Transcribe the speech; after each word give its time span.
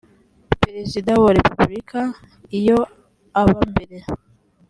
perezida 0.61 1.11
wa 1.23 1.31
repubulika 1.37 1.99
iyo 2.59 2.79
aba 3.41 3.59
mbere 3.71 3.97